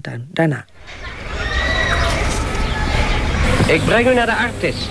[0.00, 0.28] dierentuin.
[0.32, 0.64] Daarna.
[3.66, 4.88] Ik breng u naar de artis.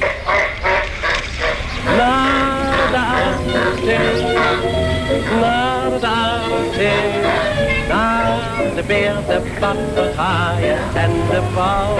[1.97, 4.21] Naar de artis.
[5.41, 7.27] Naar de artis.
[7.87, 11.95] Naar de beer, de papegaaien en de pauw.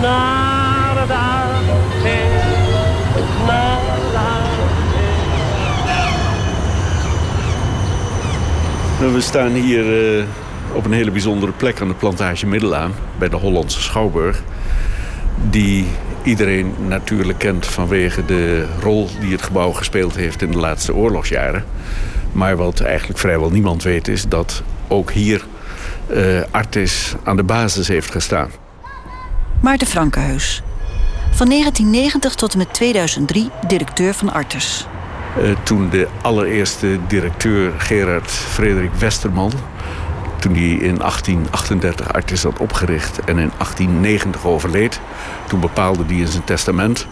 [0.00, 2.44] Naar de artis.
[3.46, 3.80] Naar
[8.98, 10.24] de We staan hier eh,
[10.76, 12.92] op een hele bijzondere plek aan de plantage Middelaan...
[13.18, 14.42] bij de Hollandse Schouwburg.
[15.50, 15.86] Die
[16.22, 20.42] iedereen natuurlijk kent vanwege de rol die het gebouw gespeeld heeft...
[20.42, 21.64] in de laatste oorlogsjaren.
[22.32, 25.46] Maar wat eigenlijk vrijwel niemand weet is dat ook hier
[26.06, 28.50] eh, Artis aan de basis heeft gestaan.
[29.60, 30.62] Maarten Frankenhuis.
[31.32, 34.86] Van 1990 tot en met 2003 directeur van Artes.
[35.36, 39.52] Eh, toen de allereerste directeur Gerard Frederik Westerman...
[40.38, 45.00] toen hij in 1838 Artis had opgericht en in 1890 overleed...
[45.48, 47.06] toen bepaalde hij in zijn testament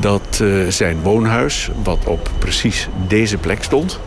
[0.00, 1.70] dat eh, zijn woonhuis...
[1.82, 4.00] wat op precies deze plek stond...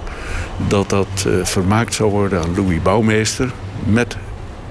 [0.68, 3.52] dat dat eh, vermaakt zou worden aan Louis Bouwmeester...
[3.84, 4.18] met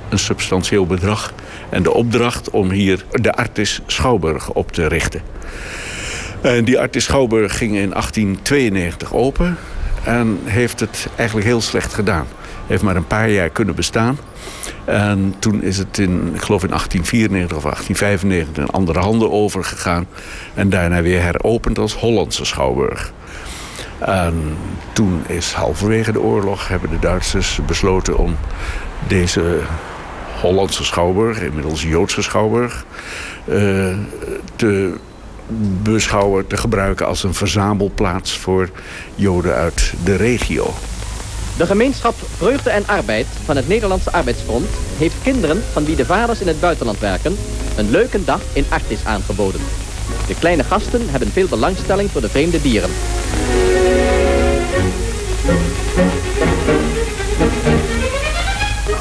[0.08, 1.32] een substantieel bedrag
[1.68, 5.22] en de opdracht om hier de Artis Schouwburg op te richten.
[6.40, 9.56] En die Artis Schouwburg ging in 1892 open
[10.04, 12.26] en heeft het eigenlijk heel slecht gedaan.
[12.70, 14.18] Heeft maar een paar jaar kunnen bestaan.
[14.84, 20.06] En toen is het in, ik geloof in 1894 of 1895 in andere handen overgegaan.
[20.54, 23.12] En daarna weer heropend als Hollandse Schouwburg.
[23.98, 24.56] En
[24.92, 28.36] toen is halverwege de oorlog hebben de Duitsers besloten om
[29.08, 29.60] deze
[30.40, 32.84] Hollandse Schouwburg, inmiddels Joodse Schouwburg,
[33.44, 33.96] eh,
[34.56, 34.94] te
[35.82, 38.68] beschouwen, te gebruiken als een verzamelplaats voor
[39.14, 40.74] Joden uit de regio.
[41.60, 44.66] De gemeenschap Vreugde en Arbeid van het Nederlandse Arbeidsfront
[44.96, 47.36] heeft kinderen van wie de vaders in het buitenland werken
[47.76, 49.60] een leuke dag in Artis aangeboden.
[50.26, 52.90] De kleine gasten hebben veel belangstelling voor de vreemde dieren.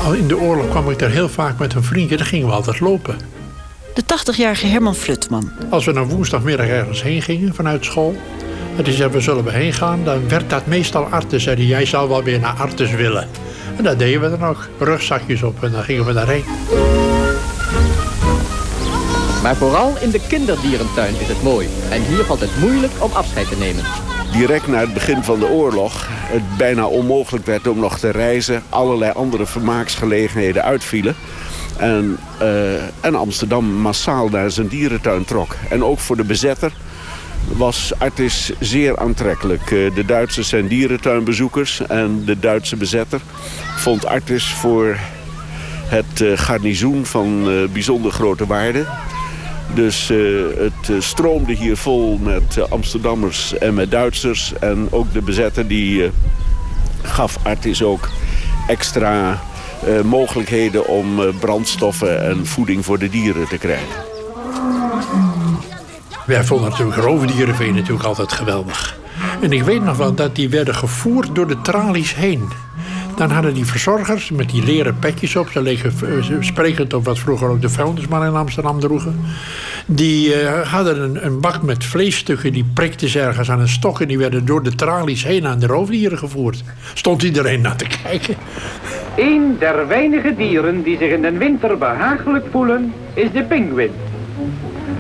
[0.04, 2.18] Al in de oorlog kwam ik daar heel vaak met een vriendje.
[2.18, 3.18] Dan gingen we altijd lopen.
[3.94, 5.52] De 80-jarige Herman Flutman.
[5.70, 8.16] Als we dan woensdagmiddag ergens heen gingen vanuit school.
[8.80, 10.04] En die zeiden we zullen we heen gaan.
[10.04, 11.44] Dan werd dat meestal Artes.
[11.44, 13.28] Zei die, jij zou wel weer naar Artes willen.
[13.78, 14.68] En dat deden we dan ook.
[14.78, 16.44] Rugzakjes op en dan gingen we daarheen.
[19.44, 21.68] Maar vooral in de kinderdierentuin is het mooi.
[21.90, 23.84] En hier valt het moeilijk om afscheid te nemen.
[24.32, 28.64] direct na het begin van de oorlog het bijna onmogelijk werd om nog te reizen.
[28.70, 31.16] Allerlei andere vermaaksgelegenheden uitvielen.
[31.78, 35.56] En, eh, en Amsterdam massaal naar zijn dierentuin trok.
[35.70, 36.72] En ook voor de bezetter
[37.48, 39.62] was Artis zeer aantrekkelijk.
[39.62, 43.22] Eh, de Duitsers zijn dierentuinbezoekers en de Duitse bezetter
[43.78, 44.98] vond Artis voor
[45.86, 48.86] het eh, garnizoen van eh, bijzonder grote waarde.
[49.74, 50.12] Dus
[50.58, 54.54] het stroomde hier vol met Amsterdammers en met Duitsers.
[54.60, 56.12] En ook de bezetter die
[57.02, 58.10] gaf Artis ook
[58.68, 59.42] extra
[60.04, 64.09] mogelijkheden om brandstoffen en voeding voor de dieren te krijgen.
[66.30, 68.98] Wij vonden natuurlijk roofdierenveen natuurlijk altijd geweldig.
[69.42, 72.50] En ik weet nog wel dat die werden gevoerd door de tralies heen.
[73.16, 75.50] Dan hadden die verzorgers met die leren petjes op...
[75.50, 79.20] ze leken eh, sprekend op wat vroeger ook de vuilnismannen in Amsterdam droegen...
[79.86, 82.54] die eh, hadden een, een bak met vleesstukken...
[82.54, 84.02] die prikten ze ergens aan een stok...
[84.02, 86.64] en die werden door de tralies heen aan de roofdieren gevoerd.
[86.94, 88.36] Stond iedereen naar te kijken.
[89.16, 93.92] Een der weinige dieren die zich in de winter behagelijk voelen, is de pinguïn.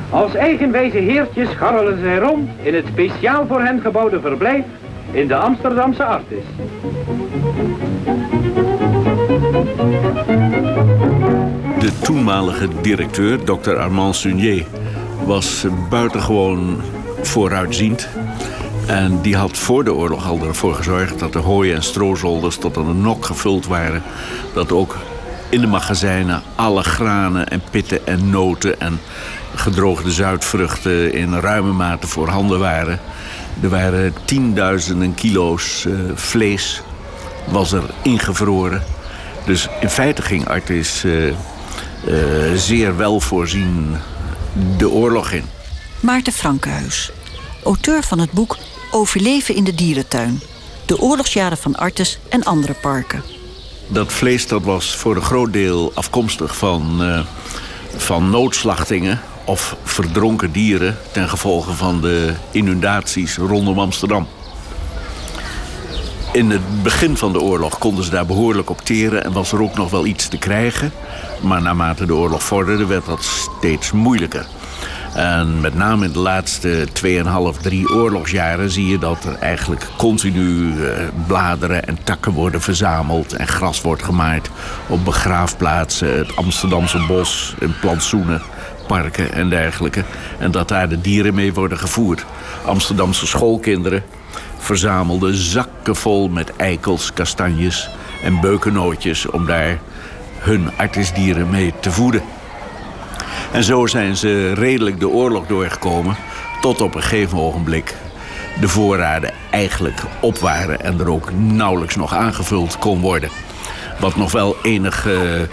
[0.09, 4.66] Als eigenwijze heertjes scharrelen zij rond in het speciaal voor hen gebouwde verblijf
[5.12, 6.44] in de Amsterdamse Artis.
[11.80, 13.75] De toenmalige directeur, Dr.
[13.75, 14.66] Armand Sunier,
[15.25, 16.81] was buitengewoon
[17.22, 18.09] vooruitziend.
[18.88, 22.78] En die had voor de oorlog al ervoor gezorgd dat de hooien en stroozolders tot
[22.78, 24.03] aan de nok gevuld waren.
[24.53, 24.96] Dat ook
[25.50, 29.00] in de magazijnen alle granen en pitten en noten en
[29.56, 33.00] gedroogde zuidvruchten in ruime mate voorhanden waren.
[33.62, 36.82] Er waren tienduizenden kilo's eh, vlees
[37.47, 38.84] was er ingevroren.
[39.46, 41.35] Dus in feite ging Artis eh, eh,
[42.56, 43.97] zeer wel voorzien
[44.78, 45.46] de oorlog in.
[46.00, 47.12] Maarten Frankenhuis.
[47.64, 48.58] Auteur van het boek
[48.91, 50.41] Overleven in de dierentuin.
[50.85, 53.39] De oorlogsjaren van Artes en andere parken.
[53.91, 57.20] Dat vlees dat was voor een groot deel afkomstig van, eh,
[57.97, 64.28] van noodslachtingen of verdronken dieren ten gevolge van de inundaties rondom Amsterdam.
[66.32, 69.62] In het begin van de oorlog konden ze daar behoorlijk op teren en was er
[69.62, 70.92] ook nog wel iets te krijgen.
[71.42, 74.47] Maar naarmate de oorlog vorderde, werd dat steeds moeilijker.
[75.14, 76.88] En met name in de laatste
[77.56, 83.34] 2,5, 3 oorlogsjaren zie je dat er eigenlijk continu eh, bladeren en takken worden verzameld
[83.34, 84.50] en gras wordt gemaaid
[84.88, 88.41] op begraafplaatsen, het Amsterdamse bos, in plantsoenen,
[88.88, 90.03] parken en dergelijke.
[90.40, 92.26] En dat daar de dieren mee worden gevoerd.
[92.66, 94.03] Amsterdamse schoolkinderen
[94.58, 97.90] verzamelden zakken vol met eikels, kastanjes
[98.23, 99.79] en beukennootjes om daar
[100.38, 102.22] hun artisdieren mee te voeden.
[103.51, 106.16] En zo zijn ze redelijk de oorlog doorgekomen.
[106.61, 107.96] Tot op een gegeven ogenblik
[108.59, 113.29] de voorraden eigenlijk op waren en er ook nauwelijks nog aangevuld kon worden.
[113.99, 115.47] Wat nog wel enige,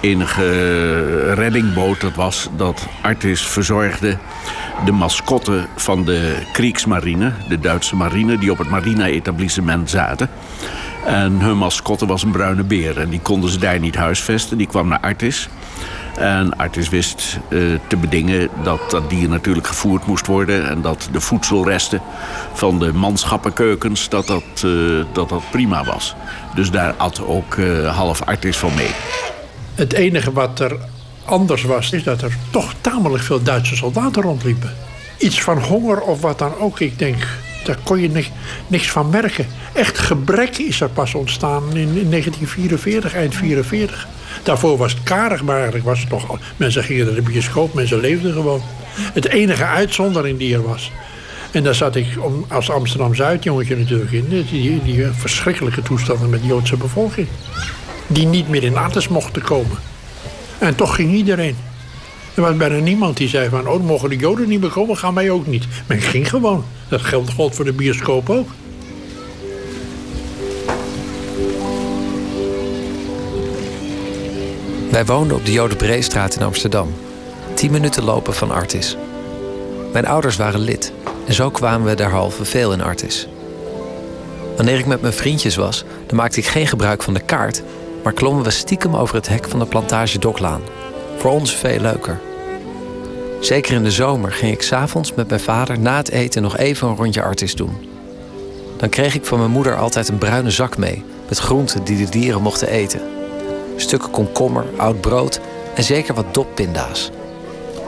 [0.00, 4.16] enige redding bood, dat was dat Artis verzorgde
[4.84, 10.30] de mascotte van de Kriegsmarine, de Duitse marine, die op het marine-etablissement zaten.
[11.06, 13.00] En hun mascotte was een bruine beer.
[13.00, 14.58] En die konden ze daar niet huisvesten.
[14.58, 15.48] Die kwam naar Artis.
[16.18, 20.68] En Artis wist uh, te bedingen dat dat dier natuurlijk gevoerd moest worden...
[20.68, 22.00] en dat de voedselresten
[22.52, 26.14] van de manschappenkeukens dat dat, uh, dat, prima was.
[26.54, 28.90] Dus daar at ook uh, half Artis van mee.
[29.74, 30.76] Het enige wat er
[31.24, 34.72] anders was, is dat er toch tamelijk veel Duitse soldaten rondliepen.
[35.18, 36.80] Iets van honger of wat dan ook.
[36.80, 37.26] Ik denk,
[37.64, 38.30] daar kon je niks,
[38.66, 39.46] niks van merken.
[39.72, 44.08] Echt gebrek is er pas ontstaan in, in 1944, eind 44.
[44.42, 46.38] Daarvoor was het karig, maar eigenlijk was het toch...
[46.56, 48.62] Mensen gingen naar de bioscoop, mensen leefden gewoon.
[48.94, 50.90] Het enige uitzondering die er was...
[51.54, 52.06] En daar zat ik
[52.48, 54.24] als Amsterdam-Zuid jongetje natuurlijk in.
[54.28, 57.26] Die, die verschrikkelijke toestanden met de Joodse bevolking.
[58.06, 59.76] Die niet meer in Athens mochten komen.
[60.58, 61.56] En toch ging iedereen.
[62.34, 63.68] Er was bijna niemand die zei van...
[63.68, 65.66] oh, mogen de Joden niet meer komen, gaan wij ook niet.
[65.86, 66.64] Men ging gewoon.
[66.88, 68.48] Dat geldt voor de bioscoop ook.
[74.94, 76.94] Wij woonden op de Jodenbreestraat in Amsterdam.
[77.54, 78.96] Tien minuten lopen van Artis.
[79.92, 80.92] Mijn ouders waren lid
[81.26, 83.28] en zo kwamen we derhalve veel in Artis.
[84.56, 87.62] Wanneer ik met mijn vriendjes was, dan maakte ik geen gebruik van de kaart,
[88.02, 90.62] maar klommen we stiekem over het hek van de plantage Doklaan.
[91.18, 92.20] Voor ons veel leuker.
[93.40, 96.88] Zeker in de zomer ging ik s'avonds met mijn vader na het eten nog even
[96.88, 97.88] een rondje Artis doen.
[98.76, 102.10] Dan kreeg ik van mijn moeder altijd een bruine zak mee met groenten die de
[102.10, 103.03] dieren mochten eten
[103.76, 105.40] stukken komkommer, oud brood
[105.74, 107.10] en zeker wat doppinda's.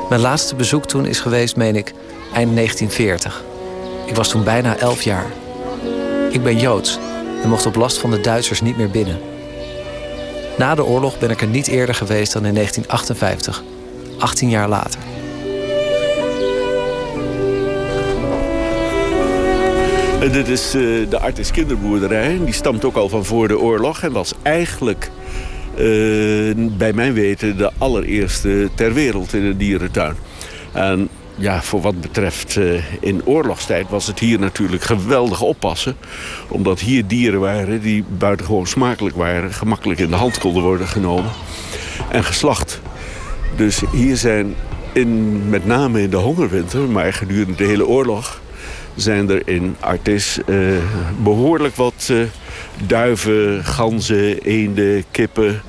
[0.08, 1.94] Mijn laatste bezoek toen is geweest, meen ik,
[2.32, 3.44] eind 1940.
[4.06, 5.26] Ik was toen bijna 11 jaar.
[6.30, 6.98] Ik ben Joods
[7.42, 9.18] en mocht op last van de Duitsers niet meer binnen.
[10.58, 13.62] Na de oorlog ben ik er niet eerder geweest dan in 1958,
[14.18, 15.00] 18 jaar later.
[20.32, 22.40] Dit is uh, de Artis kinderboerderij.
[22.44, 25.10] Die stamt ook al van voor de oorlog en was eigenlijk
[26.76, 30.14] bij mijn weten de allereerste ter wereld in een dierentuin.
[30.72, 31.08] En
[31.38, 35.96] ja, voor wat betreft uh, in oorlogstijd was het hier natuurlijk geweldig oppassen.
[36.48, 39.52] Omdat hier dieren waren die buitengewoon smakelijk waren.
[39.52, 41.30] Gemakkelijk in de hand konden worden genomen.
[42.10, 42.80] En geslacht.
[43.56, 44.54] Dus hier zijn
[44.92, 48.40] in, met name in de hongerwinter, maar gedurende de hele oorlog...
[48.94, 50.58] zijn er in Artis uh,
[51.22, 52.12] behoorlijk wat
[52.86, 55.62] duiven, ganzen, eenden, kippen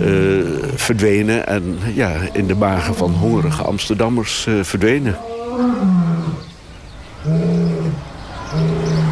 [0.00, 1.46] uh, verdwenen.
[1.46, 5.16] En ja, in de magen van hongerige Amsterdammers uh, verdwenen.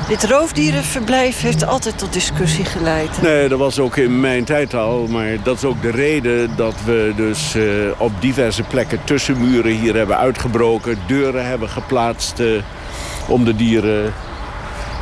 [0.09, 3.23] Dit roofdierenverblijf heeft altijd tot discussie geleid.
[3.23, 5.07] Nee, dat was ook in mijn tijd al.
[5.07, 7.65] Maar dat is ook de reden dat we dus uh,
[7.99, 10.99] op diverse plekken tussenmuren hier hebben uitgebroken.
[11.07, 12.43] Deuren hebben geplaatst
[13.29, 14.13] om de dieren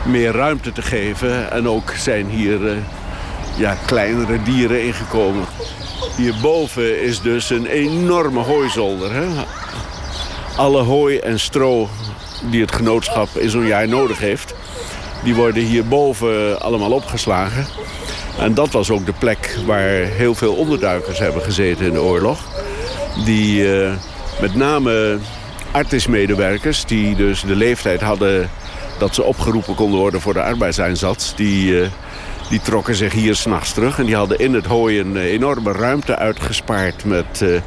[0.04, 1.50] meer ruimte te geven.
[1.50, 2.76] En ook zijn hier uh,
[3.56, 5.44] ja, kleinere dieren ingekomen.
[6.16, 9.12] Hierboven is dus een enorme hooizolder.
[9.12, 9.26] Hè?
[10.56, 11.88] Alle hooi en stro
[12.50, 14.54] die het genootschap in zo'n jaar nodig heeft...
[15.24, 17.66] die worden hierboven allemaal opgeslagen.
[18.38, 22.38] En dat was ook de plek waar heel veel onderduikers hebben gezeten in de oorlog.
[23.24, 23.92] Die uh,
[24.40, 25.18] met name
[25.70, 28.50] artismedewerkers die dus de leeftijd hadden
[29.04, 31.34] dat ze opgeroepen konden worden voor de arbeidseinsatz...
[31.34, 31.86] die, uh,
[32.48, 33.98] die trokken zich hier s'nachts terug.
[33.98, 37.60] En die hadden in het hooi een eh, enorme ruimte uitgespaard met, uh,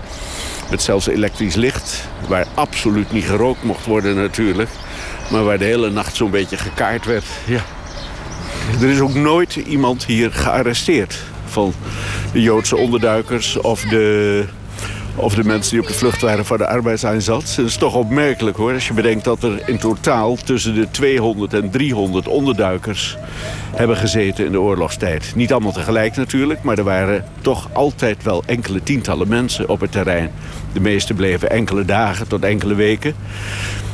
[0.70, 2.08] met zelfs elektrisch licht.
[2.28, 4.70] Waar absoluut niet gerookt mocht worden natuurlijk.
[5.32, 7.26] Maar waar de hele nacht zo'n beetje gekaard werd.
[7.46, 7.62] Ja.
[8.82, 11.18] Er is ook nooit iemand hier gearresteerd.
[11.46, 11.74] Van
[12.32, 14.46] de Joodse onderduikers of de
[15.20, 17.56] Of de mensen die op de vlucht waren voor de arbeidseinsatz.
[17.56, 18.74] Dat is toch opmerkelijk hoor.
[18.74, 23.18] Als je bedenkt dat er in totaal tussen de 200 en 300 onderduikers
[23.76, 25.32] hebben gezeten in de oorlogstijd.
[25.36, 29.92] Niet allemaal tegelijk natuurlijk, maar er waren toch altijd wel enkele tientallen mensen op het
[29.92, 30.32] terrein.
[30.74, 33.16] De meeste bleven enkele dagen tot enkele weken.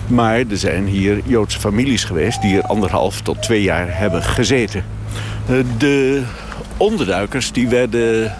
[0.08, 4.86] Maar er zijn hier Joodse families geweest die er anderhalf tot twee jaar hebben gezeten.
[5.46, 6.24] Eh, de
[6.77, 8.36] onderduikers die werden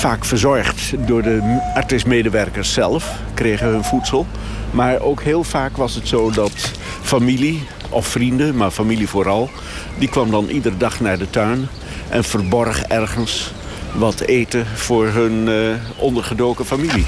[0.00, 4.26] vaak verzorgd door de artismedewerkers zelf, kregen hun voedsel.
[4.70, 6.70] Maar ook heel vaak was het zo dat
[7.02, 9.50] familie of vrienden, maar familie vooral...
[9.98, 11.68] die kwam dan iedere dag naar de tuin
[12.08, 13.52] en verborg ergens
[13.94, 17.04] wat eten voor hun uh, ondergedoken familie.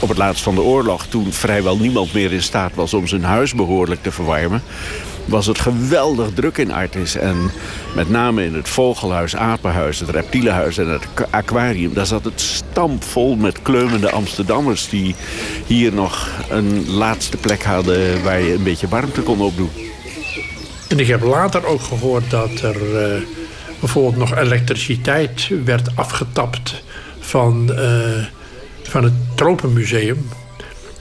[0.00, 3.24] Op het laatst van de oorlog, toen vrijwel niemand meer in staat was om zijn
[3.24, 4.62] huis behoorlijk te verwarmen
[5.24, 7.16] was het geweldig druk in Artis.
[7.16, 7.50] En
[7.94, 11.94] met name in het vogelhuis, apenhuis, het reptielenhuis en het aquarium...
[11.94, 14.88] daar zat het stampvol met kleumende Amsterdammers...
[14.88, 15.14] die
[15.66, 19.70] hier nog een laatste plek hadden waar je een beetje warmte kon opdoen.
[20.88, 23.22] En ik heb later ook gehoord dat er uh,
[23.80, 26.82] bijvoorbeeld nog elektriciteit werd afgetapt...
[27.18, 28.24] van, uh,
[28.82, 30.28] van het Tropenmuseum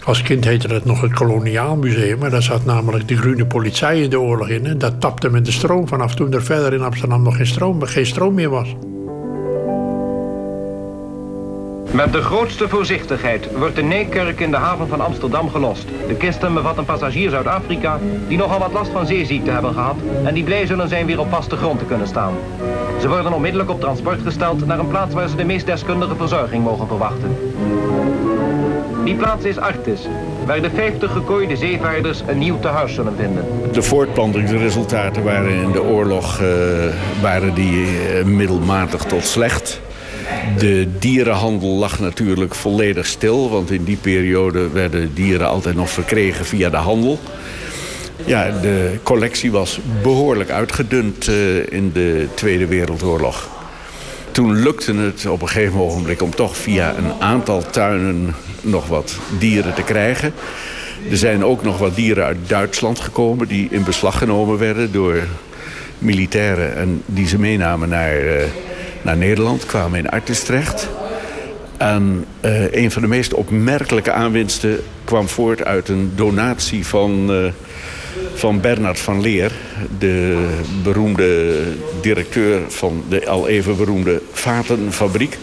[0.06, 2.20] als kind heette dat nog het Koloniaal Museum.
[2.20, 4.66] Maar daar zat namelijk de groene politie in de oorlog in.
[4.66, 7.84] En dat tapte met de stroom vanaf toen er verder in Amsterdam nog geen stroom,
[7.84, 8.76] geen stroom meer was.
[11.94, 15.86] Met de grootste voorzichtigheid wordt de Neekerk in de haven van Amsterdam gelost.
[16.08, 20.34] De kisten bevatten passagiers uit Afrika die nogal wat last van zeeziekte hebben gehad en
[20.34, 22.34] die blij zullen zijn weer op vaste grond te kunnen staan.
[23.02, 26.64] Ze worden onmiddellijk op transport gesteld naar een plaats waar ze de meest deskundige verzorging
[26.64, 27.36] mogen verwachten.
[29.04, 30.00] Die plaats is Artis,
[30.46, 33.46] waar de 50 gekooide zeevaarders een nieuw tehuis zullen vinden.
[33.72, 36.48] De voortplantingsresultaten waren in de oorlog uh,
[37.22, 39.82] waren die, uh, middelmatig tot slecht.
[40.58, 46.46] De dierenhandel lag natuurlijk volledig stil, want in die periode werden dieren altijd nog verkregen
[46.46, 47.20] via de handel.
[48.26, 53.50] Ja, de collectie was behoorlijk uitgedund uh, in de Tweede Wereldoorlog.
[54.32, 59.18] Toen lukte het op een gegeven ogenblik om toch via een aantal tuinen nog wat
[59.40, 60.34] dieren te krijgen.
[61.10, 65.24] Er zijn ook nog wat dieren uit Duitsland gekomen die in beslag genomen werden door
[65.98, 68.44] militairen en die ze meenamen naar, uh,
[69.02, 70.90] naar Nederland, kwamen in Artis terecht.
[71.78, 77.52] En uh, een van de meest opmerkelijke aanwinsten kwam voort uit een donatie van, uh,
[78.34, 79.52] van Bernard van Leer,
[80.00, 80.48] de
[80.84, 81.62] beroemde
[82.02, 85.38] directeur van de al even beroemde Vatenfabriek.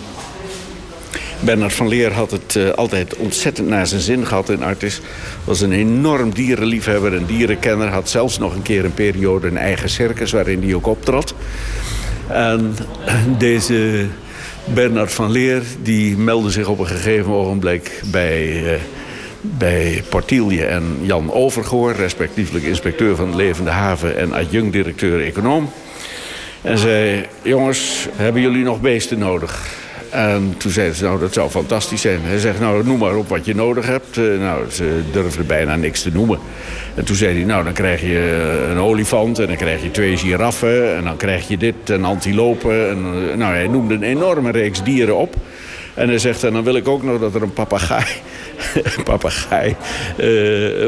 [1.41, 5.01] Bernard van Leer had het uh, altijd ontzettend naar zijn zin gehad in Artis.
[5.45, 7.89] Was een enorm dierenliefhebber en dierenkenner.
[7.89, 11.35] Had zelfs nog een keer een periode een eigen circus waarin hij ook optrad.
[12.27, 12.77] En
[13.39, 14.07] deze
[14.65, 18.63] Bernard van Leer die meldde zich op een gegeven ogenblik bij...
[18.63, 18.79] Uh,
[19.43, 25.71] bij Portielje en Jan Overgoor, respectievelijk inspecteur van de Levende Haven en adjunct-directeur econoom.
[26.63, 29.69] En zei, jongens, hebben jullie nog beesten nodig?
[30.11, 32.21] En toen zeiden ze, nou, dat zou fantastisch zijn.
[32.23, 34.17] Hij zegt, nou, noem maar op wat je nodig hebt.
[34.17, 36.39] Uh, nou, ze durfden bijna niks te noemen.
[36.95, 39.39] En toen zei hij, nou, dan krijg je een olifant...
[39.39, 40.97] en dan krijg je twee giraffen...
[40.97, 42.87] en dan krijg je dit, een antilope.
[42.87, 45.35] En, uh, nou, hij noemde een enorme reeks dieren op.
[45.95, 48.07] En hij zegt, en dan wil ik ook nog dat er een papegaai...
[49.05, 49.77] papegaai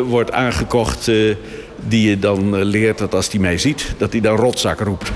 [0.04, 1.10] wordt aangekocht...
[1.88, 3.94] die je dan leert dat als hij mij ziet...
[3.98, 5.12] dat hij dan rotzak roept.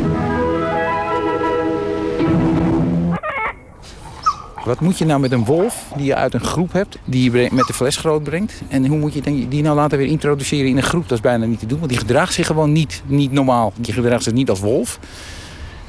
[4.66, 7.48] Wat moet je nou met een wolf die je uit een groep hebt, die je
[7.52, 8.52] met de fles groot brengt?
[8.68, 11.08] En hoe moet je die nou later weer introduceren in een groep?
[11.08, 13.72] Dat is bijna niet te doen, want die gedraagt zich gewoon niet, niet normaal.
[13.76, 14.98] Die gedraagt zich niet als wolf.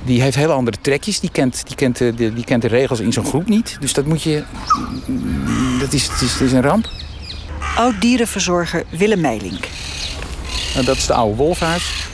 [0.03, 1.19] Die heeft hele andere trekjes.
[1.19, 3.77] Die kent, die kent, de, die kent de regels in zo'n groep niet.
[3.79, 4.43] Dus dat moet je...
[5.79, 6.89] Dat is, het is een ramp.
[7.75, 9.67] Oud-dierenverzorger Willem Meilink.
[10.73, 12.07] Nou, dat is de oude wolfhuis.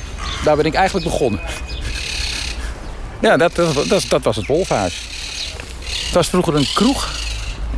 [0.44, 1.40] Daar ben ik eigenlijk begonnen.
[3.22, 5.12] Ja, dat, dat, dat, dat was het wolfhuis.
[6.14, 7.12] Het was vroeger een kroeg.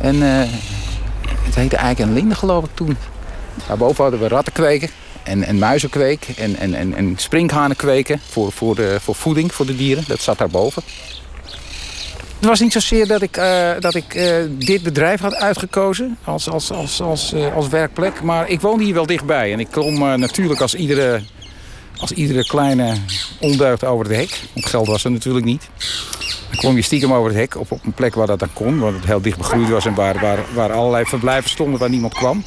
[0.00, 0.42] En uh,
[1.42, 2.96] het heette eigenlijk een linde, geloof ik, toen.
[3.66, 4.90] Daarboven hadden we ratten kweken
[5.22, 9.76] en, en muizenkweek en, en, en, en kweken voor, voor, de, voor voeding voor de
[9.76, 10.04] dieren.
[10.06, 10.82] Dat zat daarboven.
[12.36, 16.48] Het was niet zozeer dat ik, uh, dat ik uh, dit bedrijf had uitgekozen als,
[16.48, 18.22] als, als, als, als werkplek.
[18.22, 19.52] Maar ik woonde hier wel dichtbij.
[19.52, 21.22] En ik klom natuurlijk als iedere,
[21.96, 22.96] als iedere kleine
[23.40, 24.40] ondeugd over het hek.
[24.52, 25.68] Want geld was er natuurlijk niet.
[26.56, 28.78] Klom je stiekem over het hek op, op een plek waar dat dan kon.
[28.78, 32.14] Waar het heel dicht begroeid was en waar, waar, waar allerlei verblijven stonden waar niemand
[32.14, 32.44] kwam.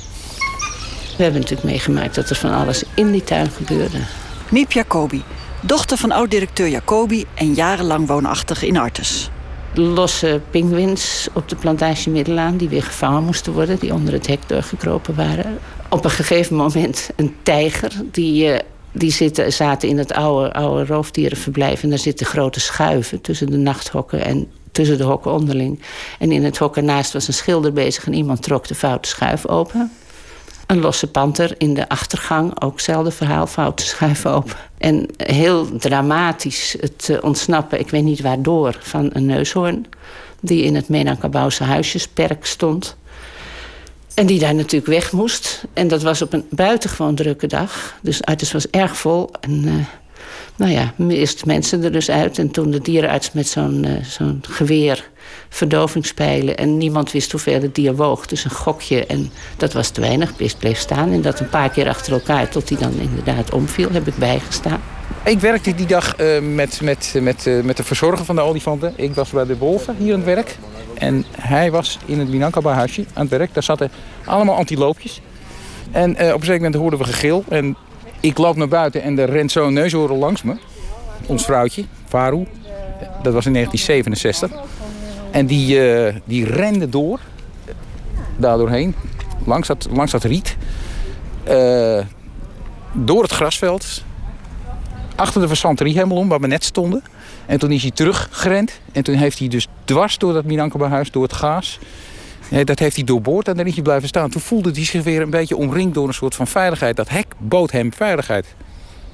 [1.18, 3.98] We hebben natuurlijk meegemaakt dat er van alles in die tuin gebeurde.
[4.50, 5.24] Miep Jacobi,
[5.62, 9.30] dochter van oud-directeur Jacobi en jarenlang woonachtig in Artes.
[9.74, 12.58] losse pinguïns op de plantage Middelaan...
[12.58, 15.60] die weer gevangen moesten worden, die onder het hek doorgekropen waren.
[15.90, 18.62] Op een gegeven moment een tijger, die...
[18.92, 21.84] Die zitten, zaten in het oude, oude roofdierenverblijf.
[21.84, 25.82] En daar zitten grote schuiven tussen de nachthokken en tussen de hokken onderling.
[26.20, 29.48] En in het hok ernaast was een schilder bezig en iemand trok de foute schuif
[29.48, 29.92] open.
[30.68, 34.56] Een losse panter in de achtergang, ook hetzelfde verhaal, foute schuif open.
[34.78, 39.86] En heel dramatisch het eh, ontsnappen, ik weet niet waardoor, van een neushoorn...
[40.42, 42.98] die in het Menankabouwse huisjesperk stond.
[44.20, 45.64] En die daar natuurlijk weg moest.
[45.74, 47.96] En dat was op een buitengewoon drukke dag.
[48.02, 49.30] Dus het was erg vol.
[49.40, 49.74] En uh,
[50.56, 52.38] nou ja, eerst mensen er dus uit.
[52.38, 55.10] En toen de dierenarts met zo'n uh, zo'n geweer
[55.50, 56.58] verdovingspijlen.
[56.58, 58.26] En niemand wist hoeveel het dier woog.
[58.26, 59.06] Dus een gokje.
[59.06, 60.36] En dat was te weinig.
[60.36, 61.12] Best bleef staan.
[61.12, 62.50] En dat een paar keer achter elkaar.
[62.50, 63.92] Tot hij dan inderdaad omviel.
[63.92, 64.82] Heb ik bijgestaan.
[65.24, 68.94] Ik werkte die dag uh, met, met, met, met de verzorger van de olifanten.
[68.96, 70.58] Ik was bij de wolven hier aan het werk.
[71.00, 73.54] En hij was in het Minankaba-huisje aan het werk.
[73.54, 73.92] Daar zaten
[74.26, 75.22] allemaal antiloopjes.
[75.92, 77.44] En uh, op een gegeven moment hoorden we gegil.
[77.50, 77.76] En
[78.20, 80.56] ik loop naar buiten en er rent zo'n neushoorn langs me.
[81.26, 82.48] Ons vrouwtje, Faru.
[83.24, 84.52] Dat was in 1967.
[85.32, 87.20] En die, uh, die rende door.
[88.38, 88.96] Daar doorheen.
[89.46, 90.58] Langs dat, langs dat riet.
[91.50, 92.00] Uh,
[92.94, 94.04] door het grasveld.
[95.16, 97.04] Achter de versanterie helemaal waar we net stonden.
[97.50, 98.80] En toen is hij teruggerend.
[98.92, 101.80] En toen heeft hij dus dwars door dat Minankaba-huis, door het gaas...
[102.64, 104.30] dat heeft hij doorboord en daar is hij blijven staan.
[104.30, 106.96] Toen voelde hij zich weer een beetje omringd door een soort van veiligheid.
[106.96, 108.46] Dat hek bood hem veiligheid.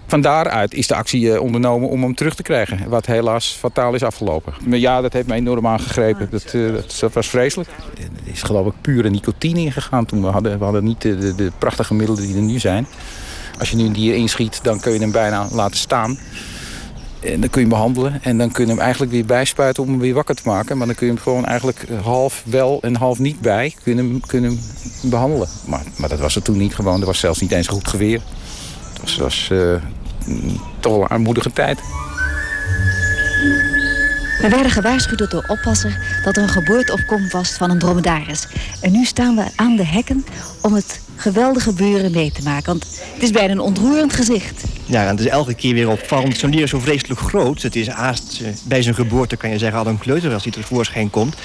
[0.07, 2.89] Van daaruit is de actie eh, ondernomen om hem terug te krijgen.
[2.89, 4.53] Wat helaas fataal is afgelopen.
[4.69, 6.27] Ja, dat heeft mij enorm aangegrepen.
[6.31, 6.55] Dat,
[6.99, 7.69] dat, was vreselijk.
[7.97, 10.21] Er is geloof ik pure nicotine ingegaan toen.
[10.21, 12.87] We hadden, we hadden niet de, de, de prachtige middelen die er nu zijn.
[13.59, 16.17] Als je nu een dier inschiet, dan kun je hem bijna laten staan.
[17.19, 19.89] En dan kun je hem behandelen en dan kun je hem eigenlijk weer bijspuiten om
[19.89, 20.77] hem weer wakker te maken.
[20.77, 24.59] Maar dan kun je hem gewoon eigenlijk half wel en half niet bij kunnen, kunnen
[25.01, 25.47] behandelen.
[25.65, 26.99] Maar, maar dat was er toen niet gewoon.
[26.99, 28.21] Er was zelfs niet eens goed geweer.
[28.93, 29.75] Het was, was uh,
[30.79, 31.79] toch een armoedige tijd.
[34.41, 38.47] We werden gewaarschuwd door de oppasser dat er een geboorteopkomst was van een dromedaris.
[38.81, 40.25] En nu staan we aan de hekken
[40.61, 42.65] om het geweldige gebeuren mee te maken.
[42.65, 44.63] Want het is bijna een ontroerend gezicht.
[44.85, 46.37] Ja, en het is elke keer weer opvallend.
[46.37, 47.61] Zo'n dier is zo vreselijk groot.
[47.61, 50.51] Het is haast uh, bij zijn geboorte, kan je zeggen, al een kleuter als hij
[50.51, 51.35] tevoorschijn komt.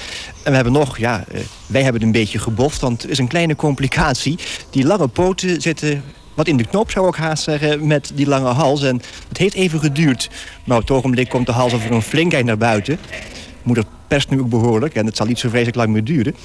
[0.43, 3.17] En we hebben nog, ja, uh, wij hebben het een beetje geboft, want het is
[3.17, 4.39] een kleine complicatie.
[4.69, 8.49] Die lange poten zitten wat in de knop, zou ik haast zeggen, met die lange
[8.49, 8.83] hals.
[8.83, 10.29] En het heeft even geduurd.
[10.63, 12.99] Maar op het ogenblik komt de hals over een flinkheid naar buiten.
[13.63, 16.35] Moeder perst nu ook behoorlijk en het zal niet zo vreselijk lang meer duren.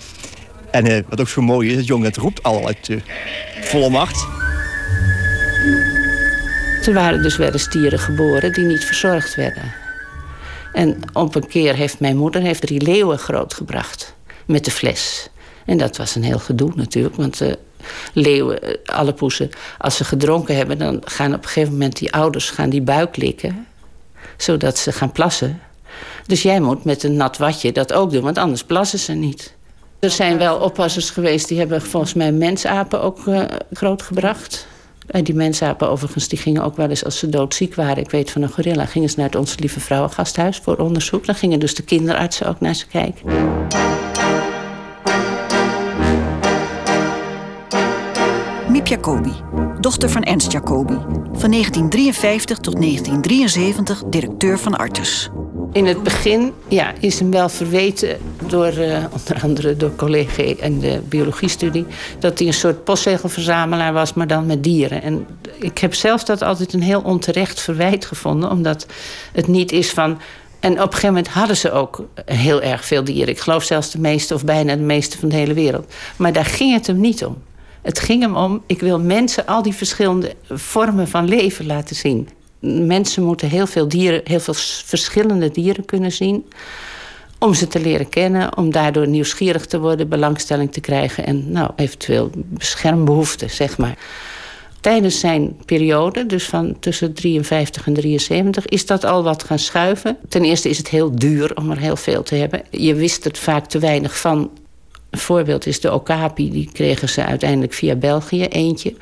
[0.76, 3.00] En uh, wat ook zo mooi is, het jong het roept al uit uh,
[3.60, 4.26] volle macht.
[6.86, 9.72] Er waren dus wel eens dieren geboren die niet verzorgd werden.
[10.72, 14.14] En op een keer heeft mijn moeder heeft drie leeuwen grootgebracht
[14.46, 15.28] met de fles.
[15.64, 17.52] En dat was een heel gedoe natuurlijk, want uh,
[18.12, 22.50] leeuwen, alle poesen, als ze gedronken hebben, dan gaan op een gegeven moment die ouders
[22.50, 23.66] gaan die buik likken,
[24.36, 25.60] zodat ze gaan plassen.
[26.26, 29.55] Dus jij moet met een nat watje dat ook doen, want anders plassen ze niet.
[30.06, 33.42] Er zijn wel oppassers geweest die hebben volgens mij mensapen ook uh,
[33.72, 34.66] grootgebracht.
[35.06, 38.02] En die mensapen overigens, die gingen ook wel eens als ze doodziek waren...
[38.02, 41.26] ik weet van een gorilla, gingen ze naar het Onze Lieve Vrouwengasthuis voor onderzoek.
[41.26, 43.30] Dan gingen dus de kinderartsen ook naar ze kijken.
[48.68, 49.32] Miep Jacobi,
[49.80, 50.96] dochter van Ernst Jacobi.
[51.32, 55.30] Van 1953 tot 1973 directeur van Artes.
[55.72, 60.78] In het begin ja, is hem wel verweten door uh, onder andere door collega en
[60.78, 61.86] de biologiestudie...
[62.18, 65.02] dat hij een soort postzegelverzamelaar was, maar dan met dieren.
[65.02, 65.26] En
[65.58, 68.50] ik heb zelf dat altijd een heel onterecht verwijt gevonden...
[68.50, 68.86] omdat
[69.32, 70.18] het niet is van...
[70.60, 73.28] En op een gegeven moment hadden ze ook heel erg veel dieren.
[73.28, 75.92] Ik geloof zelfs de meeste of bijna de meeste van de hele wereld.
[76.16, 77.42] Maar daar ging het hem niet om.
[77.82, 82.28] Het ging hem om, ik wil mensen al die verschillende vormen van leven laten zien
[82.66, 86.44] mensen moeten heel veel dieren, heel veel verschillende dieren kunnen zien.
[87.38, 91.70] Om ze te leren kennen, om daardoor nieuwsgierig te worden, belangstelling te krijgen en nou,
[91.76, 93.98] eventueel beschermbehoeften, zeg maar.
[94.80, 100.16] Tijdens zijn periode, dus van tussen 53 en 73, is dat al wat gaan schuiven.
[100.28, 102.62] Ten eerste is het heel duur om er heel veel te hebben.
[102.70, 104.50] Je wist er vaak te weinig van.
[105.10, 108.94] Een voorbeeld is de Okapi, die kregen ze uiteindelijk via België, eentje.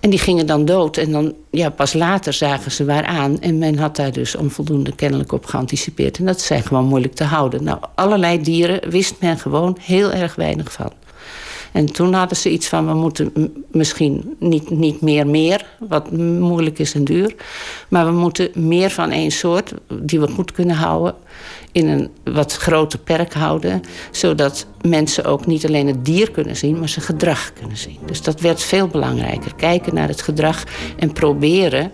[0.00, 0.96] En die gingen dan dood.
[0.96, 3.40] En dan, ja, pas later zagen ze waar aan.
[3.40, 6.18] En men had daar dus onvoldoende kennelijk op geanticipeerd.
[6.18, 7.64] En dat zijn gewoon moeilijk te houden.
[7.64, 10.92] Nou, allerlei dieren wist men gewoon heel erg weinig van.
[11.72, 13.32] En toen hadden ze iets van: we moeten
[13.70, 17.34] misschien niet, niet meer meer, wat moeilijk is en duur.
[17.88, 21.14] Maar we moeten meer van één soort, die we goed kunnen houden,
[21.72, 23.82] in een wat groter perk houden.
[24.10, 27.98] Zodat mensen ook niet alleen het dier kunnen zien, maar zijn gedrag kunnen zien.
[28.06, 29.54] Dus dat werd veel belangrijker.
[29.54, 30.64] Kijken naar het gedrag
[30.98, 31.92] en proberen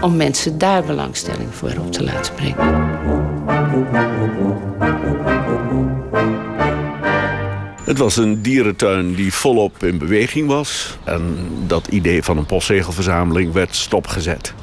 [0.00, 2.86] om mensen daar belangstelling voor op te laten brengen.
[7.88, 10.98] Het was een dierentuin die volop in beweging was.
[11.04, 14.54] En dat idee van een postzegelverzameling werd stopgezet.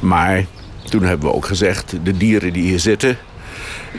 [0.00, 0.44] Maar
[0.84, 3.18] toen hebben we ook gezegd, de dieren die hier zitten...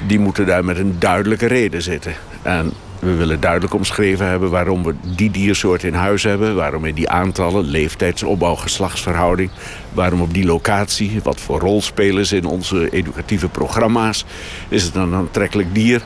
[0.08, 2.14] die moeten daar met een duidelijke reden zitten.
[2.42, 6.56] En we willen duidelijk omschreven hebben waarom we die diersoort in huis hebben.
[6.56, 9.50] Waarom in die aantallen, leeftijdsopbouw, geslachtsverhouding.
[9.94, 14.26] Waarom op die locatie, wat voor rol spelen ze in onze educatieve programma's.
[14.70, 16.02] Is het een aantrekkelijk dier?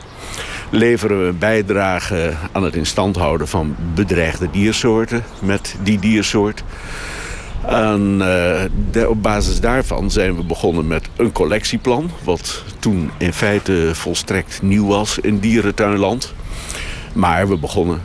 [0.70, 6.64] Leveren we bijdrage aan het instand houden van bedreigde diersoorten met die diersoort?
[7.68, 8.22] En
[8.94, 12.12] uh, op basis daarvan zijn we begonnen met een collectieplan...
[12.24, 16.34] wat toen in feite volstrekt nieuw was in dierentuinland.
[17.14, 18.02] Maar we begonnen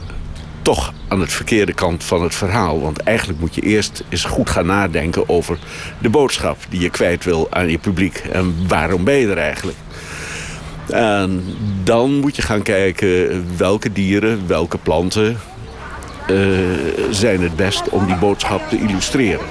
[0.62, 2.80] toch aan het verkeerde kant van het verhaal.
[2.80, 5.58] Want eigenlijk moet je eerst eens goed gaan nadenken over
[5.98, 8.16] de boodschap die je kwijt wil aan je publiek.
[8.32, 9.78] En waarom ben je er eigenlijk?
[10.90, 11.44] En
[11.84, 15.40] dan moet je gaan kijken welke dieren, welke planten
[16.30, 16.38] uh,
[17.10, 19.46] zijn het best om die boodschap te illustreren.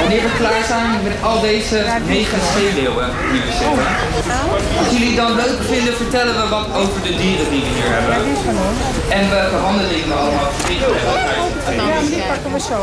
[0.00, 3.86] Wanneer we klaar zijn met al deze mega zeeleeuwen die we zitten.
[4.78, 8.16] Als jullie dan leuk vinden, vertellen we wat over de dieren die we hier hebben.
[9.08, 12.10] En welke handelingen we allemaal verricht hebben.
[12.10, 12.82] Die pakken we zo.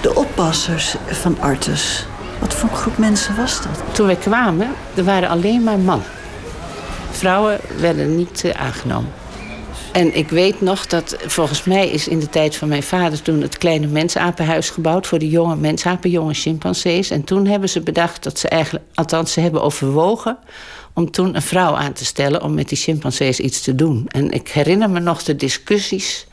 [0.00, 2.06] De oppassers van Artus.
[2.40, 3.94] Wat voor groep mensen was dat?
[3.94, 6.06] Toen wij kwamen, er waren alleen maar mannen.
[7.10, 9.12] Vrouwen werden niet uh, aangenomen.
[9.92, 13.40] En ik weet nog dat, volgens mij is in de tijd van mijn vader toen
[13.40, 17.10] het kleine mensapenhuis gebouwd voor de jonge mensapen, jonge chimpansees.
[17.10, 20.38] En toen hebben ze bedacht dat ze eigenlijk, althans ze hebben overwogen
[20.92, 24.04] om toen een vrouw aan te stellen om met die chimpansees iets te doen.
[24.08, 26.26] En ik herinner me nog de discussies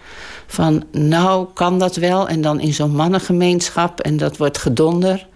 [0.48, 2.28] van, nou kan dat wel?
[2.28, 5.28] En dan in zo'n mannengemeenschap en dat wordt gedonder.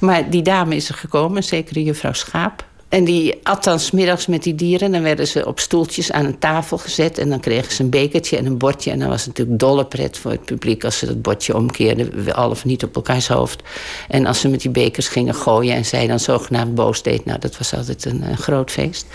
[0.00, 2.68] Maar die dame is er gekomen, zeker juffrouw Schaap.
[2.90, 4.92] En die at dan smiddags met die dieren.
[4.92, 7.18] Dan werden ze op stoeltjes aan een tafel gezet.
[7.18, 8.90] En dan kregen ze een bekertje en een bordje.
[8.90, 10.84] En dan was het natuurlijk dolle pret voor het publiek...
[10.84, 13.62] als ze dat bordje omkeerden, al of niet op elkaars hoofd.
[14.08, 15.74] En als ze met die bekers gingen gooien...
[15.74, 17.24] en zij dan zogenaamd boos deed...
[17.24, 19.06] nou, dat was altijd een, een groot feest.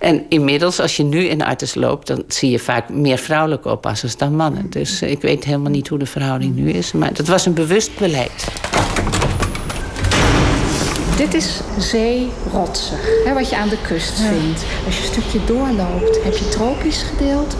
[0.00, 2.06] En inmiddels, als je nu in Artes loopt...
[2.06, 4.70] dan zie je vaak meer vrouwelijke oppassers dan mannen.
[4.70, 6.92] Dus ik weet helemaal niet hoe de verhouding nu is.
[6.92, 8.44] Maar dat was een bewust beleid.
[11.20, 14.64] Dit is zeerotsig, hè, wat je aan de kust vindt.
[14.86, 17.56] Als je een stukje doorloopt, heb je tropisch gedeelte.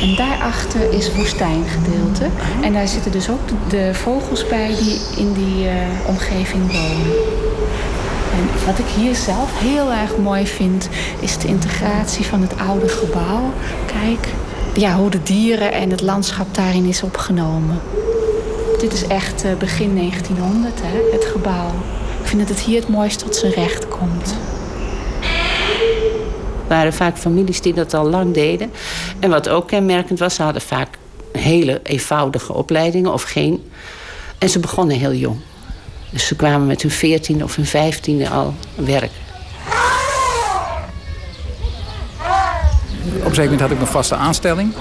[0.00, 2.26] En daarachter is woestijngedeelte.
[2.62, 5.72] En daar zitten dus ook de, vogels bij die in die uh,
[6.06, 7.16] omgeving wonen.
[8.32, 10.88] En wat ik hier zelf heel erg mooi vind,
[11.20, 13.52] is de integratie van het oude gebouw.
[13.86, 14.28] Kijk,
[14.74, 17.80] ja, hoe de dieren en het landschap daarin is opgenomen.
[18.78, 21.70] Dit is echt uh, begin 1900, hè, het gebouw.
[22.38, 24.34] Dat het hier het mooist tot zijn recht komt.
[26.62, 28.72] Er waren vaak families die dat al lang deden.
[29.18, 30.88] En wat ook kenmerkend was, ze hadden vaak
[31.32, 33.70] hele eenvoudige opleidingen of geen.
[34.38, 35.36] En ze begonnen heel jong.
[36.10, 39.22] Dus ze kwamen met hun veertiende of hun vijftiende al werken.
[43.04, 44.74] Op een gegeven moment had ik mijn vaste aanstelling.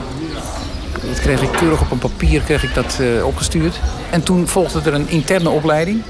[1.08, 3.80] Dat kreeg ik keurig op een papier kreeg ik dat, uh, opgestuurd.
[4.10, 6.04] En toen volgde er een interne opleiding.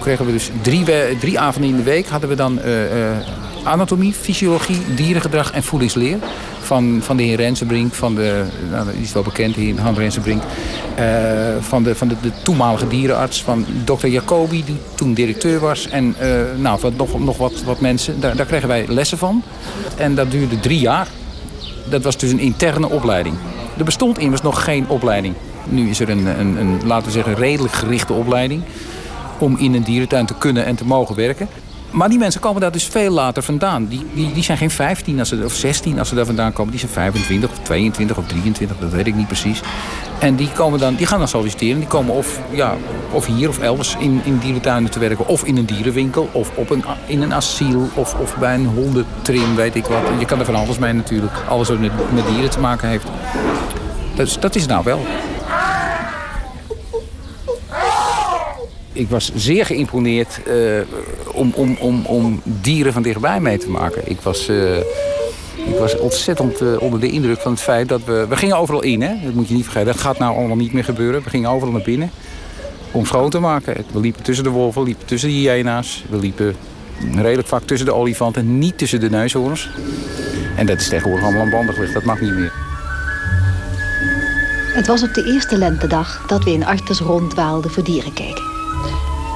[0.00, 0.84] Kregen we dus drie,
[1.18, 3.16] drie avonden in de week hadden we dan uh, uh,
[3.62, 6.18] anatomie, fysiologie, dierengedrag en voedingsleer.
[6.60, 10.42] Van, van de heer Rensenbrink, van de, nou, is wel bekend, de heer Han Rensenbrink.
[10.98, 11.04] Uh,
[11.60, 15.88] van de, van de, de, toenmalige dierenarts, van dokter Jacobi, die toen directeur was.
[15.88, 16.16] En
[16.56, 19.42] nou, wat, nog, nog wat, wat mensen, daar, daar kregen wij lessen van.
[19.96, 21.08] En dat duurde drie jaar.
[21.88, 23.34] Dat was dus een interne opleiding.
[23.78, 25.34] Er bestond immers nog geen opleiding.
[25.68, 28.62] Nu is er een, een, een laten we zeggen, redelijk gerichte opleiding
[29.40, 31.48] om in een dierentuin te kunnen en te mogen werken.
[31.90, 33.86] Maar die mensen komen daar dus veel later vandaan.
[33.86, 36.70] Die, die, die zijn geen 15 als ze, of 16 als ze daar vandaan komen.
[36.70, 39.60] Die zijn 25 of 22 of 23, dat weet ik niet precies.
[40.18, 41.78] En die, komen dan, die gaan dan solliciteren.
[41.78, 42.76] Die komen of, ja,
[43.10, 45.26] of hier of elders in, in dierentuinen te werken.
[45.26, 46.28] Of in een dierenwinkel.
[46.32, 47.88] Of op een, in een asiel.
[47.94, 50.02] Of, of bij een hondentrim, weet ik wat.
[50.18, 51.32] Je kan er van alles mee natuurlijk.
[51.48, 53.06] Alles wat met, met dieren te maken heeft.
[54.14, 55.00] Dus dat is nou wel.
[59.00, 60.80] Ik was zeer geïmponeerd uh,
[61.32, 64.02] om, om, om, om dieren van dichtbij mee te maken.
[64.04, 64.76] Ik was uh,
[65.56, 68.26] Ik was ontzettend uh, onder de indruk van het feit dat we...
[68.28, 69.14] We gingen overal in, hè?
[69.24, 69.92] dat moet je niet vergeten.
[69.92, 71.22] Dat gaat nou allemaal niet meer gebeuren.
[71.22, 72.10] We gingen overal naar binnen
[72.90, 73.84] om schoon te maken.
[73.92, 76.04] We liepen tussen de wolven, we liepen tussen de hyena's.
[76.10, 76.56] We liepen
[77.14, 79.70] redelijk vaak tussen de olifanten, niet tussen de neushoorns.
[80.56, 81.94] En dat is tegenwoordig allemaal aan banden gelegd.
[81.94, 82.52] Dat mag niet meer.
[84.74, 88.49] Het was op de eerste lentedag dat we in Artes ronddwaalden voor dieren kijken.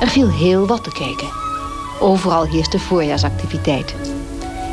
[0.05, 1.29] Er viel heel wat te kijken.
[2.01, 3.95] Overal heerste voorjaarsactiviteit.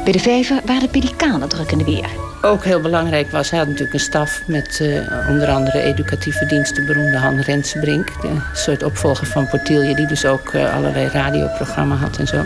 [0.03, 2.09] Bij de vijver waren de pelikanen druk in de weer.
[2.41, 6.85] Ook heel belangrijk was, hij had natuurlijk een staf met uh, onder andere educatieve diensten,
[6.85, 8.21] beroemde Han Rensbrink.
[8.21, 12.45] De soort opvolger van Portilje, die dus ook uh, allerlei radioprogramma had en zo.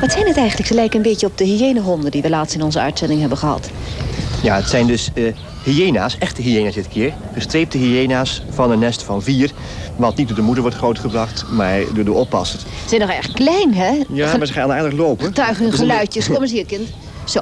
[0.00, 0.68] Wat zijn het eigenlijk?
[0.68, 3.70] Ze lijken een beetje op de hyënehonden die we laatst in onze uitzending hebben gehad.
[4.44, 7.14] Ja, het zijn dus uh, hyena's, echte hyena's dit keer.
[7.32, 9.50] Gestreepte hyena's van een nest van vier.
[9.96, 12.58] Wat niet door de moeder wordt grootgebracht, maar door de oppasser.
[12.60, 14.02] Ze zijn nog erg klein, hè?
[14.08, 15.32] Ja, maar ze gaan aardig lopen.
[15.32, 16.26] Tuigen hun geluidjes.
[16.26, 16.88] Kom eens hier, kind.
[17.24, 17.40] Zo.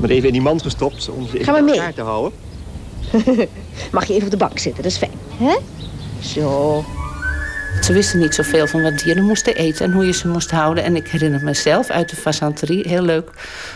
[0.00, 2.32] Maar even in die mand gestopt om ze in elkaar te houden.
[3.92, 5.12] Mag je even op de bank zitten, dat is fijn.
[5.36, 5.56] hè?
[6.20, 6.84] Zo.
[7.80, 10.84] Ze wisten niet zoveel van wat dieren moesten eten en hoe je ze moest houden.
[10.84, 13.30] En ik herinner mezelf uit de fazanterie, heel leuk.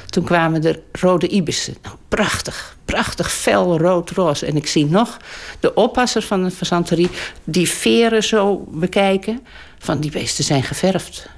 [0.06, 1.74] Toen kwamen er rode ibissen.
[1.82, 4.46] Nou, prachtig, prachtig fel rood-roze.
[4.46, 5.16] En ik zie nog
[5.60, 7.10] de oppasser van de fazanterie
[7.44, 9.46] die veren zo bekijken.
[9.78, 11.28] Van die beesten zijn geverfd.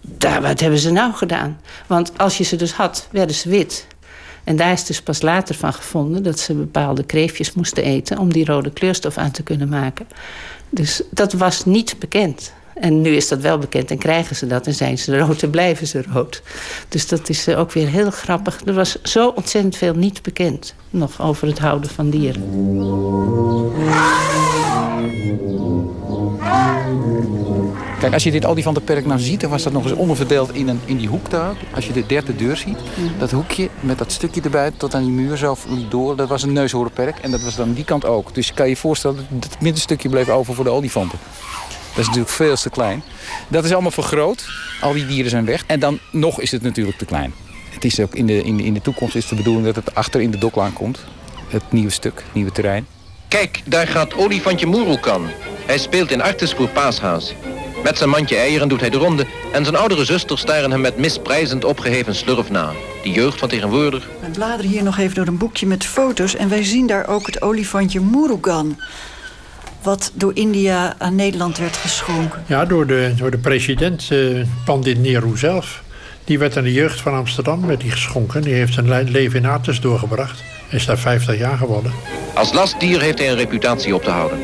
[0.00, 1.60] Daar, wat hebben ze nou gedaan?
[1.86, 3.86] Want als je ze dus had, werden ze wit.
[4.44, 8.32] En daar is dus pas later van gevonden dat ze bepaalde kreefjes moesten eten om
[8.32, 10.06] die rode kleurstof aan te kunnen maken.
[10.70, 12.52] Dus dat was niet bekend.
[12.74, 15.50] En nu is dat wel bekend en krijgen ze dat en zijn ze rood en
[15.50, 16.42] blijven ze rood.
[16.88, 18.60] Dus dat is eh, ook weer heel grappig.
[18.64, 22.42] Er was zo ontzettend veel niet bekend nog over het houden van dieren.
[28.00, 30.80] Kijk, als je dit olifantenperk nou ziet, dan was dat nog eens onderverdeeld in, een,
[30.84, 31.56] in die hoek daar.
[31.74, 32.78] Als je de derde deur ziet,
[33.18, 35.56] dat hoekje met dat stukje erbij tot aan die muur zo
[35.88, 37.18] door, dat was een neushoornperk.
[37.18, 38.34] En dat was dan die kant ook.
[38.34, 41.18] Dus je kan je voorstellen dat het middenstukje bleef over voor de olifanten.
[41.88, 43.02] Dat is natuurlijk veel te klein.
[43.48, 44.44] Dat is allemaal vergroot.
[44.80, 45.64] Al die dieren zijn weg.
[45.66, 47.32] En dan nog is het natuurlijk te klein.
[47.70, 49.94] Het is ook in de, in de, in de toekomst is de bedoeling dat het
[49.94, 51.04] achter in de doklaan komt.
[51.48, 52.86] Het nieuwe stuk, het nieuwe terrein.
[53.28, 55.28] Kijk, daar gaat olifantje Murukan.
[55.66, 57.34] Hij speelt in Artis voor Paashaas.
[57.82, 60.98] Met zijn mandje eieren doet hij de ronde en zijn oudere zusters staren hem met
[60.98, 62.72] misprijzend opgeheven slurf na.
[63.02, 64.08] Die jeugd van tegenwoordig.
[64.20, 67.26] We bladeren hier nog even door een boekje met foto's en wij zien daar ook
[67.26, 68.80] het olifantje Murugan.
[69.82, 72.42] Wat door India aan Nederland werd geschonken.
[72.46, 75.82] Ja, door de, door de president uh, Pandit Nehru zelf.
[76.24, 78.42] Die werd aan de jeugd van Amsterdam werd die geschonken.
[78.42, 80.42] Die heeft zijn leven in Artes doorgebracht.
[80.68, 81.92] Hij is daar 50 jaar geworden.
[82.34, 84.38] Als lastdier heeft hij een reputatie op te houden.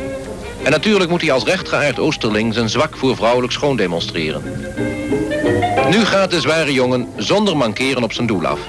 [0.66, 4.42] En natuurlijk moet hij als rechtgeaard Oosterling zijn zwak voor vrouwelijk schoon demonstreren.
[5.90, 8.60] Nu gaat de zware jongen zonder mankeren op zijn doel af.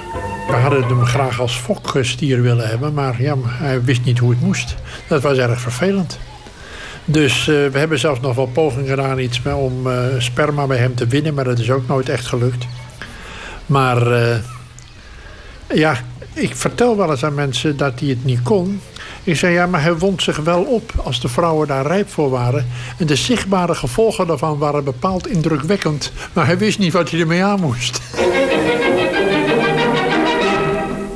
[0.48, 4.40] We hadden hem graag als fokstier willen hebben, maar ja, hij wist niet hoe het
[4.40, 4.74] moest.
[5.08, 6.18] Dat was erg vervelend.
[7.04, 10.94] Dus uh, we hebben zelfs nog wel pogingen gedaan iets om uh, sperma bij hem
[10.94, 12.66] te winnen, maar dat is ook nooit echt gelukt.
[13.66, 14.36] Maar uh,
[15.74, 15.96] ja,
[16.32, 18.80] ik vertel wel eens aan mensen dat hij het niet kon.
[19.24, 22.30] Ik zei, ja, maar hij wond zich wel op als de vrouwen daar rijp voor
[22.30, 22.66] waren.
[22.98, 26.12] En de zichtbare gevolgen daarvan waren bepaald indrukwekkend.
[26.32, 28.00] Maar hij wist niet wat hij ermee aan moest.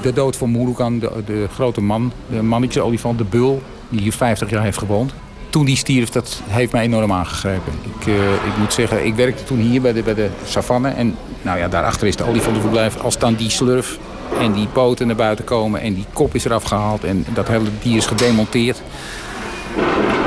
[0.02, 3.62] De dood van Murukan, de, grote man, de mannetje olifant, de bul...
[3.88, 5.14] die hier 50 jaar heeft gewoond.
[5.50, 7.72] Toen die stierf, dat heeft mij enorm aangegrepen.
[7.98, 10.88] Ik, uh, ik moet zeggen, ik werkte toen hier bij de, bij de savanne.
[10.88, 12.96] En nou ja, daarachter is de olifantenverblijf.
[12.96, 13.98] Als dan die slurf
[14.40, 17.68] en die poten naar buiten komen en die kop is eraf gehaald en dat hele
[17.82, 18.82] dier is gedemonteerd.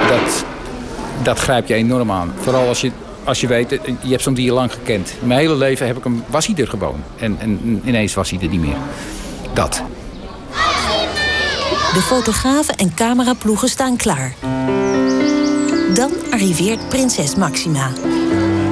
[0.08, 0.46] Dat,
[1.24, 2.34] dat grijp je enorm aan.
[2.40, 2.92] Vooral als je,
[3.24, 3.70] als je weet,
[4.02, 5.14] je hebt zo'n dier lang gekend.
[5.20, 7.04] Mijn hele leven heb ik hem, was hij er gewoon.
[7.20, 8.78] En, en ineens was hij er niet meer.
[9.54, 9.84] Dat.
[11.94, 14.36] De fotografen en cameraploegen staan klaar.
[15.94, 17.92] Dan arriveert prinses Maxima.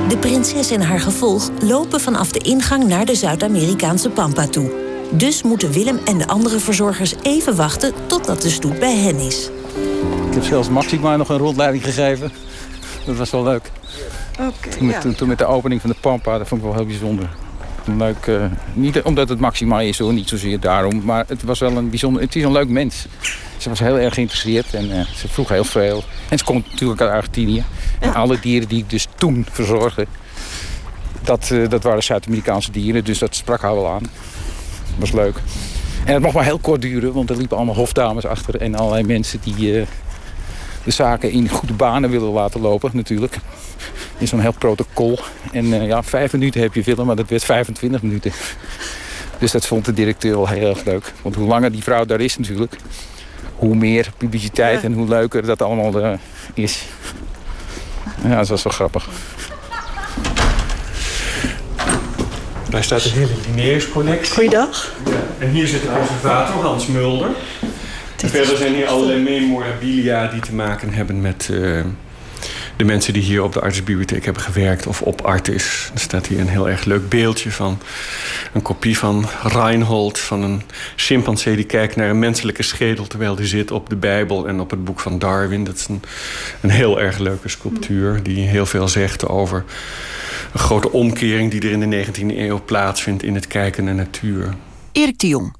[0.07, 4.92] De prinses en haar gevolg lopen vanaf de ingang naar de Zuid-Amerikaanse Pampa toe.
[5.11, 9.49] Dus moeten Willem en de andere verzorgers even wachten totdat de stoet bij hen is.
[10.27, 12.31] Ik heb zelfs Maxima nog een rondleiding gegeven.
[13.05, 13.71] Dat was wel leuk.
[14.33, 16.85] Okay, toen, met, toen, met de opening van de Pampa, dat vond ik wel heel
[16.85, 17.29] bijzonder.
[17.97, 21.01] Leuk, uh, niet omdat het Maxima is hoor, niet zozeer daarom.
[21.03, 23.05] Maar het was wel een bijzonder, het is een leuk mens.
[23.57, 26.03] Ze was heel erg geïnteresseerd en uh, ze vroeg heel veel.
[26.29, 27.63] En ze komt natuurlijk uit Argentinië.
[27.99, 30.07] En alle dieren die ik dus toen verzorgde,
[31.21, 33.03] dat, uh, dat waren Zuid-Amerikaanse dieren.
[33.03, 34.09] Dus dat sprak haar wel aan
[34.97, 35.35] was leuk.
[36.05, 38.61] En het mocht maar heel kort duren, want er liepen allemaal hofdames achter...
[38.61, 39.85] en allerlei mensen die uh,
[40.83, 43.37] de zaken in goede banen willen laten lopen natuurlijk.
[44.17, 45.19] Is zo'n heel protocol.
[45.51, 48.31] En uh, ja, vijf minuten heb je film, maar dat werd 25 minuten.
[49.39, 51.13] Dus dat vond de directeur wel heel erg leuk.
[51.21, 52.75] Want hoe langer die vrouw daar is natuurlijk...
[53.55, 56.13] hoe meer publiciteit en hoe leuker dat allemaal uh,
[56.53, 56.85] is.
[58.23, 59.09] Ja, dat was wel grappig.
[62.73, 64.33] Daar staat de hele Linnaeus-collectie.
[64.33, 64.93] Goeiedag.
[65.05, 65.11] Ja.
[65.39, 67.29] En hier zit de conservator Hans Mulder.
[68.21, 71.81] En verder zijn hier allerlei memorabilia die te maken hebben met uh,
[72.83, 75.91] de mensen die hier op de artsbibliotheek hebben gewerkt of op Artis.
[75.93, 77.79] Er staat hier een heel erg leuk beeldje van
[78.53, 80.61] een kopie van Reinhold van een
[80.95, 84.69] chimpansee die kijkt naar een menselijke schedel terwijl die zit op de Bijbel en op
[84.69, 85.63] het boek van Darwin.
[85.63, 86.01] Dat is een,
[86.61, 89.63] een heel erg leuke sculptuur die heel veel zegt over
[90.53, 94.53] een grote omkering die er in de 19e eeuw plaatsvindt in het kijken naar natuur.
[94.91, 95.55] Erik de Jong,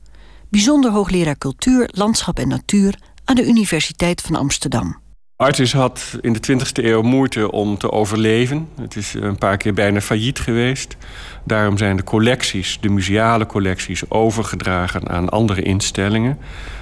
[0.49, 5.02] bijzonder hoogleraar cultuur, landschap en natuur aan de Universiteit van Amsterdam.
[5.43, 8.67] Artis had in de 20e eeuw moeite om te overleven.
[8.82, 10.97] Het is een paar keer bijna failliet geweest.
[11.43, 16.38] Daarom zijn de collecties, de museale collecties, overgedragen aan andere instellingen.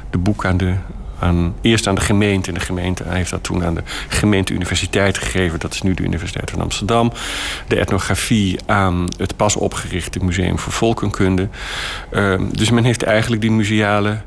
[0.09, 0.75] De boek aan de
[1.19, 2.47] aan, eerst aan de gemeente.
[2.47, 5.59] En de gemeente heeft dat toen aan de gemeente-universiteit gegeven.
[5.59, 7.11] Dat is nu de Universiteit van Amsterdam.
[7.67, 11.49] De etnografie aan het pas opgerichte Museum voor Volkenkunde.
[12.11, 14.21] Uh, dus men heeft eigenlijk die museale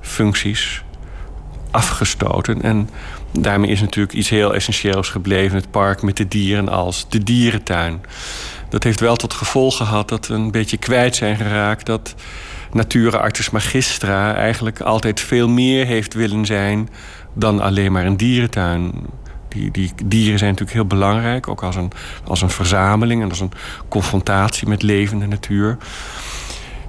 [0.00, 0.84] functies
[1.70, 2.62] afgestoten.
[2.62, 2.90] En
[3.32, 5.56] daarmee is natuurlijk iets heel essentieels gebleven.
[5.56, 8.00] Het park met de dieren als de dierentuin.
[8.68, 11.86] Dat heeft wel tot gevolg gehad dat we een beetje kwijt zijn geraakt...
[11.86, 12.14] dat
[12.72, 16.88] Natura Magistra eigenlijk altijd veel meer heeft willen zijn...
[17.34, 18.92] dan alleen maar een dierentuin.
[19.48, 21.92] Die, die dieren zijn natuurlijk heel belangrijk, ook als een,
[22.24, 23.22] als een verzameling...
[23.22, 23.52] en als een
[23.88, 25.76] confrontatie met levende natuur...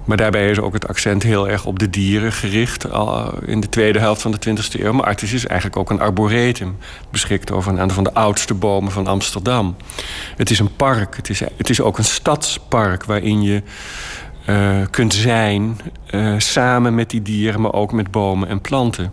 [0.08, 3.70] Maar daarbij is ook het accent heel erg op de dieren gericht al in de
[3.70, 4.94] tweede helft van de 20e eeuw.
[4.94, 6.78] Maar Artis is eigenlijk ook een arboretum.
[7.12, 9.76] Beschikt over een aantal van de oudste bomen van Amsterdam.
[10.36, 11.16] Het is een park.
[11.16, 13.62] Het is, het is ook een stadspark waarin je
[14.50, 15.80] uh, kunt zijn.
[16.12, 19.12] Uh, samen met die dieren, maar ook met bomen en planten.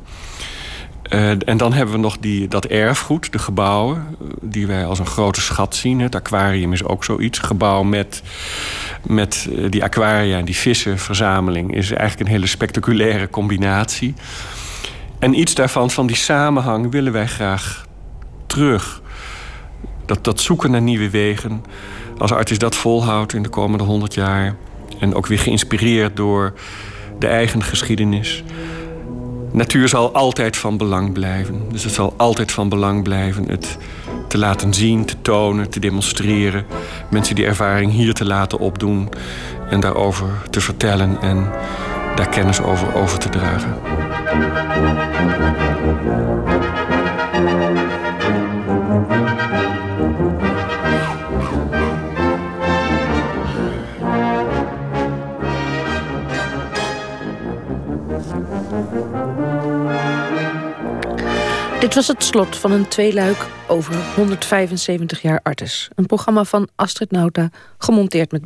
[1.45, 5.41] En dan hebben we nog die, dat erfgoed, de gebouwen, die wij als een grote
[5.41, 6.01] schat zien.
[6.01, 7.39] Het aquarium is ook zoiets.
[7.39, 8.23] Gebouw met,
[9.07, 14.15] met die aquaria en die vissenverzameling is eigenlijk een hele spectaculaire combinatie.
[15.19, 17.87] En iets daarvan, van die samenhang, willen wij graag
[18.47, 19.03] terug.
[20.07, 21.65] Dat, dat zoeken naar nieuwe wegen.
[22.19, 24.57] Als Artis dat volhoudt in de komende honderd jaar.
[24.99, 26.53] En ook weer geïnspireerd door
[27.19, 28.45] de eigen geschiedenis
[29.55, 31.63] natuur zal altijd van belang blijven.
[31.73, 33.79] Dus het zal altijd van belang blijven het
[34.35, 36.67] te laten zien, te tonen, te demonstreren.
[37.11, 39.09] Mensen die ervaring hier te laten opdoen
[39.71, 41.51] en daarover te vertellen en
[42.15, 43.75] daar kennis over over te dragen.
[61.85, 65.89] Dit was het slot van een tweeluik over 175 jaar Artes.
[65.95, 68.43] Een programma van Astrid Nauta, gemonteerd met